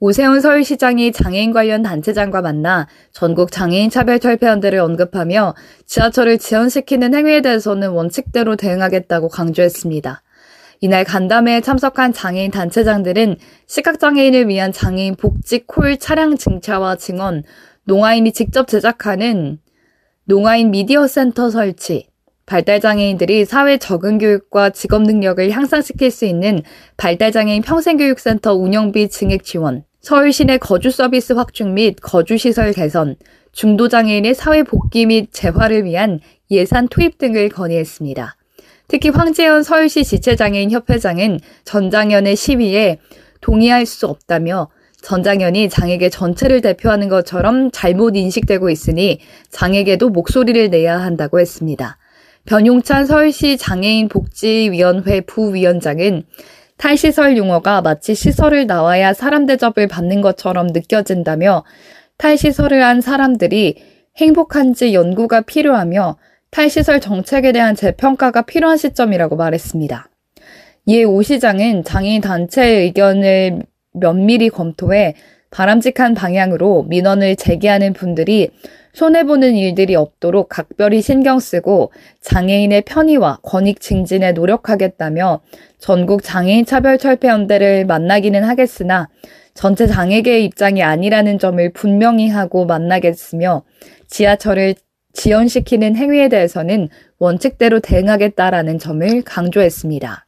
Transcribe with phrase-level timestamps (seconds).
[0.00, 5.56] 오세훈 서울시장이 장애인 관련 단체장과 만나 전국 장애인 차별 철폐연대를 언급하며
[5.86, 10.22] 지하철을 지연시키는 행위에 대해서는 원칙대로 대응하겠다고 강조했습니다.
[10.80, 17.42] 이날 간담회에 참석한 장애인 단체장들은 시각장애인을 위한 장애인 복지 콜 차량 증차와 증언,
[17.82, 19.58] 농아인이 직접 제작하는
[20.26, 22.06] 농아인 미디어 센터 설치,
[22.46, 26.62] 발달장애인들이 사회 적응 교육과 직업 능력을 향상시킬 수 있는
[26.96, 33.16] 발달장애인 평생교육센터 운영비 증액 지원, 서울시내 거주 서비스 확충 및 거주시설 개선,
[33.52, 38.36] 중도장애인의 사회 복귀 및 재활을 위한 예산 투입 등을 건의했습니다.
[38.86, 42.98] 특히 황재현 서울시 지체장애인 협회장은 전장현의 시위에
[43.40, 44.68] 동의할 수 없다며
[45.02, 51.98] 전장현이 장애계 전체를 대표하는 것처럼 잘못 인식되고 있으니 장애계도 목소리를 내야 한다고 했습니다.
[52.46, 56.24] 변용찬 서울시 장애인 복지위원회 부위원장은
[56.78, 61.64] 탈시설 용어가 마치 시설을 나와야 사람 대접을 받는 것처럼 느껴진다며
[62.16, 63.76] 탈시설을 한 사람들이
[64.16, 66.16] 행복한지 연구가 필요하며
[66.50, 70.08] 탈시설 정책에 대한 재평가가 필요한 시점이라고 말했습니다.
[70.86, 75.14] 이에 오 시장은 장애인 단체의 의견을 면밀히 검토해
[75.50, 78.50] 바람직한 방향으로 민원을 제기하는 분들이
[78.92, 85.40] 손해보는 일들이 없도록 각별히 신경 쓰고 장애인의 편의와 권익 증진에 노력하겠다며
[85.78, 89.08] 전국 장애인 차별 철폐 연대를 만나기는 하겠으나
[89.54, 93.62] 전체 장애계의 입장이 아니라는 점을 분명히 하고 만나겠으며
[94.08, 94.74] 지하철을
[95.12, 96.88] 지연시키는 행위에 대해서는
[97.18, 100.27] 원칙대로 대응하겠다라는 점을 강조했습니다.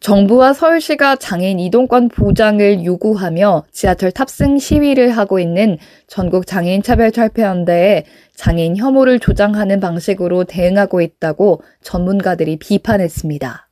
[0.00, 8.04] 정부와 서울시가 장애인 이동권 보장을 요구하며 지하철 탑승 시위를 하고 있는 전국 장애인 차별 철폐연대에
[8.34, 13.68] 장애인 혐오를 조장하는 방식으로 대응하고 있다고 전문가들이 비판했습니다.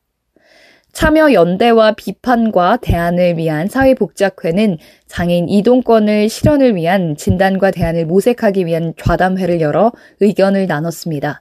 [0.93, 9.61] 참여 연대와 비판과 대안을 위한 사회복지학회는 장애인 이동권을 실현을 위한 진단과 대안을 모색하기 위한 좌담회를
[9.61, 11.41] 열어 의견을 나눴습니다.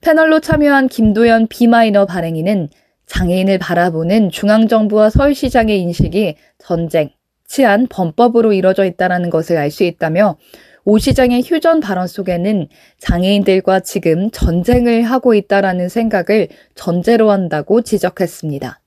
[0.00, 2.68] 패널로 참여한 김도연 비마이너 발행인은
[3.12, 7.10] 장애인을 바라보는 중앙정부와 서울시장의 인식이 전쟁,
[7.46, 10.38] 치안, 범법으로 이뤄져 있다는 것을 알 수 있다며
[10.84, 12.68] 오 시장의 휴전 발언 속에는
[12.98, 18.80] 장애인들과 지금 전쟁을 하고 있다라는 생각을 전제로 한다고 지적했습니다.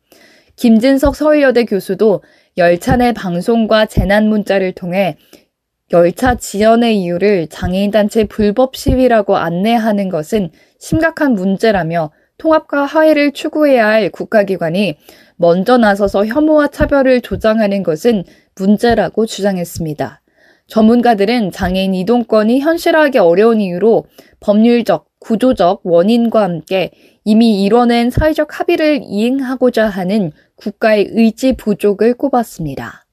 [0.55, 2.23] 김진석 서울여대 교수도
[2.57, 5.17] 열차 내 방송과 재난 문자를 통해
[5.93, 10.49] 열차 지연의 이유를 장애인 단체 불법 시위라고 안내하는 것은
[10.79, 14.97] 심각한 문제라며 통합과 화해를 추구해야 할 국가기관이
[15.37, 18.23] 먼저 나서서 혐오와 차별을 조장하는 것은
[18.55, 20.21] 문제라고 주장했습니다.
[20.67, 24.05] 전문가들은 장애인 이동권이 현실화하기 어려운 이유로
[24.39, 26.91] 법률적, 구조적 원인과 함께
[27.23, 33.05] 이미 이뤄낸 사회적 합의를 이행하고자 하는 국가의 의지 부족을 꼽았습니다.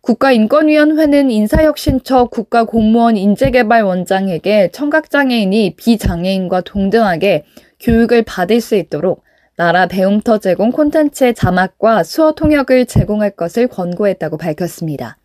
[0.00, 7.44] 국가인권위원회는 인사혁신처 국가공무원 인재개발원장에게 청각장애인이 비장애인과 동등하게
[7.80, 9.22] 교육을 받을 수 있도록
[9.56, 15.18] 나라 배움터 제공 콘텐츠의 자막과 수어 통역을 제공할 것을 권고했다고 밝혔습니다.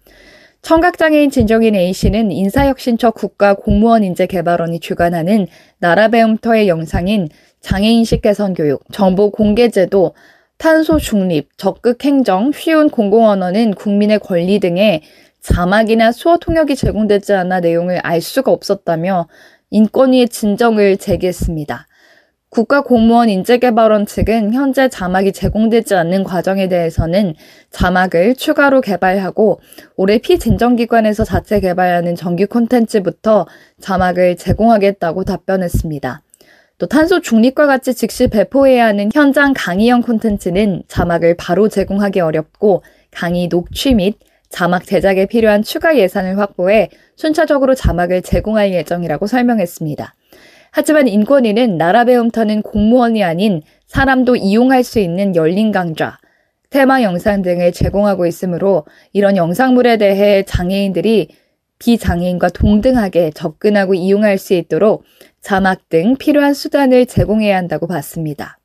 [0.63, 5.47] 청각장애인 진정인 A씨는 인사혁신처 국가공무원인재개발원이 주관하는
[5.77, 7.27] 나라 배움터의 영상인
[7.59, 10.15] 장애인식 개선 교육, 정보 공개제도,
[10.57, 15.01] 탄소 중립, 적극 행정, 쉬운 공공언어는 국민의 권리 등의
[15.41, 19.27] 자막이나 수어 통역이 제공되지 않아 내용을 알 수가 없었다며
[19.69, 21.87] 인권위의 진정을 제기했습니다.
[22.53, 27.33] 국가공무원 인재개발원 측은 현재 자막이 제공되지 않는 과정에 대해서는
[27.71, 29.59] 자막을 추가로 개발하고
[29.95, 33.47] 올해 피진정기관에서 자체 개발하는 정규 콘텐츠부터
[33.81, 36.21] 자막을 제공하겠다고 답변했습니다.
[36.77, 43.47] 또 탄소 중립과 같이 즉시 배포해야 하는 현장 강의형 콘텐츠는 자막을 바로 제공하기 어렵고 강의
[43.47, 44.19] 녹취 및
[44.49, 50.13] 자막 제작에 필요한 추가 예산을 확보해 순차적으로 자막을 제공할 예정이라고 설명했습니다.
[50.75, 56.17] 하지만 인권위는 나라 배움터는 공무원이 아닌 사람도 이용할 수 있는 열린 강좌,
[56.71, 61.27] 테마 영상 등을 제공하고 있으므로 이런 영상물에 대해 장애인들이
[61.77, 65.03] 비장애인과 동등하게 접근하고 이용할 수 있도록
[65.41, 68.57] 자막 등 필요한 수단을 제공해야 한다고 봤습니다.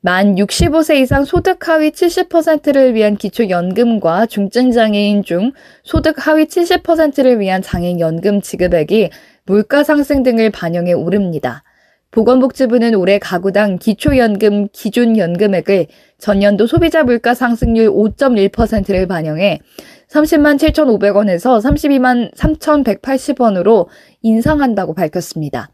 [0.00, 5.52] 만 65세 이상 소득 하위 70%를 위한 기초연금과 중증장애인 중
[5.82, 9.10] 소득 하위 70%를 위한 장애인연금 지급액이
[9.48, 11.64] 물가 상승 등을 반영해 오릅니다.
[12.10, 15.86] 보건복지부는 올해 가구당 기초연금 기준 연금액을
[16.18, 19.60] 전년도 소비자 물가 상승률 5.1%를 반영해
[20.10, 23.86] 30만 7,500원에서 32만 3,180원으로
[24.20, 25.70] 인상한다고 밝혔습니다.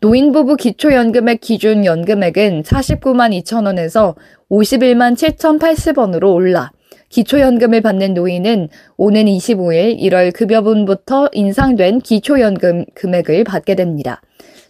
[0.00, 4.14] 노인부부 기초연금액 기준 연금액은 49만 2천원에서
[4.50, 6.70] 51만 7,080원으로 올라
[7.12, 14.22] 기초연금을 받는 노인은 오는 25일 1월 급여분부터 인상된 기초연금 금액을 받게 됩니다.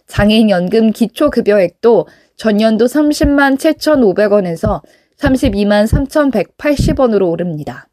[0.07, 4.81] 장애인 연금 기초급여액도 전년도 30만 7,500원에서
[5.17, 7.87] 32만 3,180원으로 오릅니다.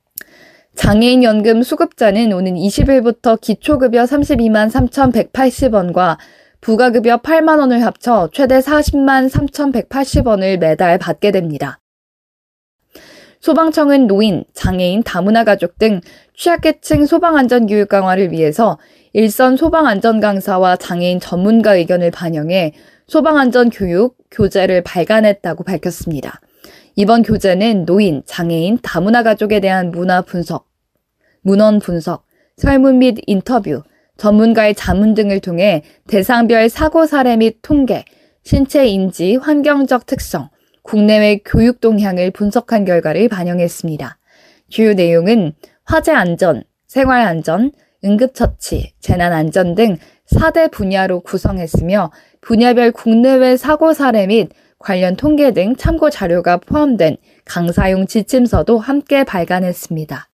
[0.74, 6.18] 장애인 연금 수급자는 오는 20일부터 기초급여 32만 3,180원과
[6.60, 11.79] 부가급여 8만 원을 합쳐 최대 40만 3,180원을 매달 받게 됩니다.
[13.40, 16.00] 소방청은 노인, 장애인, 다문화 가족 등
[16.36, 18.78] 취약계층 소방안전 교육 강화를 위해서
[19.12, 22.74] 일선 소방안전 강사와 장애인 전문가 의견을 반영해
[23.06, 26.40] 소방안전 교육 교재를 발간했다고 밝혔습니다.
[26.96, 30.66] 이번 교재는 노인, 장애인, 다문화 가족에 대한 문화 분석,
[31.40, 32.26] 문헌 분석,
[32.58, 33.82] 설문 및 인터뷰,
[34.18, 38.04] 전문가의 자문 등을 통해 대상별 사고 사례 및 통계,
[38.42, 40.50] 신체 인지, 환경적 특성,
[40.82, 44.18] 국내외 교육 동향을 분석한 결과를 반영했습니다.
[44.68, 45.52] 주요 내용은
[45.84, 47.72] 화재 안전, 생활 안전,
[48.04, 49.96] 응급처치, 재난 안전 등
[50.32, 52.10] 4대 분야로 구성했으며
[52.40, 60.29] 분야별 국내외 사고 사례 및 관련 통계 등 참고 자료가 포함된 강사용 지침서도 함께 발간했습니다.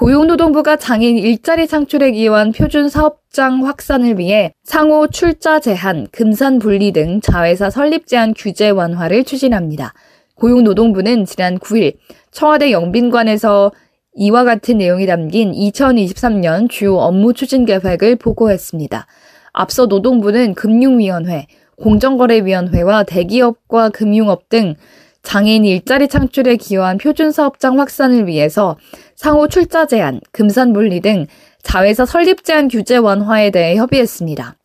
[0.00, 7.20] 고용노동부가 장애인 일자리 창출에 기여한 표준 사업장 확산을 위해 상호 출자 제한, 금산 분리 등
[7.20, 9.92] 자회사 설립 제한 규제 완화를 추진합니다.
[10.36, 11.98] 고용노동부는 지난 9일
[12.30, 13.72] 청와대 영빈관에서
[14.14, 19.06] 이와 같은 내용이 담긴 2023년 주요 업무 추진 계획을 보고했습니다.
[19.52, 24.76] 앞서 노동부는 금융위원회, 공정거래위원회와 대기업과 금융업 등
[25.22, 28.76] 장애인 일자리 창출에 기여한 표준 사업장 확산을 위해서
[29.14, 31.26] 상호 출자 제한, 금산 분리 등
[31.62, 34.56] 자회사 설립 제한 규제 완화에 대해 협의했습니다.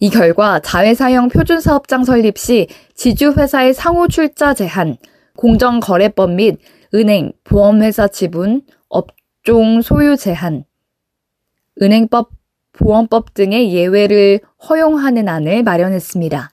[0.00, 4.96] 이 결과 자회사형 표준 사업장 설립 시 지주회사의 상호 출자 제한,
[5.36, 6.58] 공정거래법 및
[6.92, 10.64] 은행, 보험회사 지분, 업종 소유 제한,
[11.80, 12.30] 은행법,
[12.72, 16.50] 보험법 등의 예외를 허용하는 안을 마련했습니다.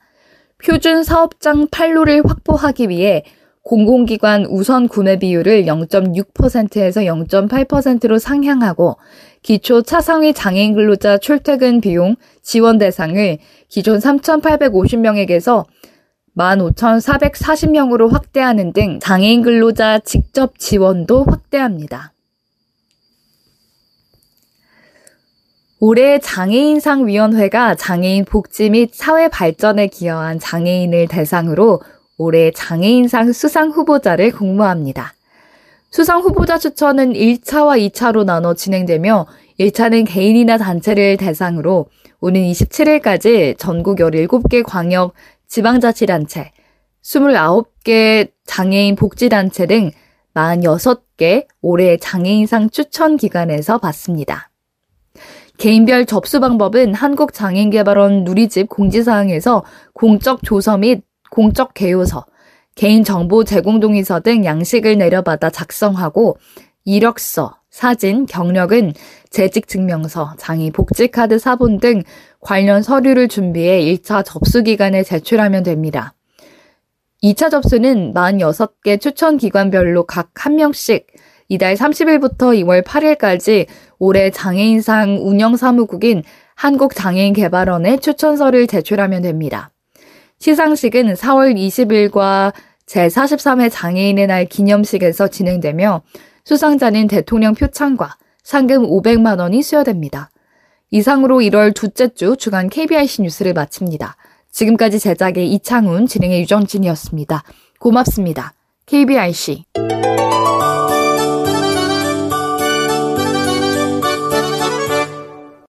[0.64, 3.24] 표준 사업장 판로를 확보하기 위해
[3.68, 8.98] 공공기관 우선 구매 비율을 0.6%에서 0.8%로 상향하고
[9.42, 13.38] 기초 차상위 장애인 근로자 출퇴근 비용 지원 대상을
[13.68, 15.66] 기존 3,850명에게서
[16.38, 22.14] 15,440명으로 확대하는 등 장애인 근로자 직접 지원도 확대합니다.
[25.80, 31.82] 올해 장애인상위원회가 장애인 복지 및 사회 발전에 기여한 장애인을 대상으로
[32.18, 35.14] 올해 장애인상 수상 후보자를 공모합니다.
[35.90, 39.28] 수상 후보자 추천은 1차와 2차로 나눠 진행되며
[39.60, 41.88] 1차는 개인이나 단체를 대상으로
[42.20, 45.14] 오는 27일까지 전국 17개 광역
[45.48, 46.52] 지방자치단체,
[47.04, 49.92] 29개 장애인 복지단체 등
[50.36, 54.50] 46개 올해 장애인상 추천 기관에서 받습니다.
[55.58, 59.64] 개인별 접수 방법은 한국장애인개발원 누리집 공지사항에서
[59.94, 61.02] 공적 조서 및
[61.38, 62.26] 공적 개요서,
[62.74, 66.38] 개인정보 제공 동의서 등 양식을 내려받아 작성하고
[66.84, 68.94] 이력서, 사진, 경력은
[69.30, 72.02] 재직 증명서, 장애 복지 카드 사본 등
[72.40, 76.16] 관련 서류를 준비해 1차 접수 기간에 제출하면 됩니다.
[77.22, 81.06] 2차 접수는 46개 추천 기관별로 각한 명씩
[81.50, 83.68] 이달 30일부터 2월 8일까지
[84.00, 86.24] 올해 장애인상 운영사무국인
[86.56, 89.72] 한국장애인개발원에 추천서를 제출하면 됩니다.
[90.40, 92.54] 시상식은 4월 20일과
[92.86, 96.02] 제43회 장애인의 날 기념식에서 진행되며
[96.46, 100.30] 수상자는 대통령 표창과 상금 500만 원이 수여됩니다.
[100.92, 104.16] 이상으로 1월 둘째 주 주간 KBIC 뉴스를 마칩니다.
[104.52, 107.44] 지금까지 제작의 이창훈, 진행의 유정진이었습니다.
[107.80, 108.54] 고맙습니다.
[108.86, 109.66] KBIC.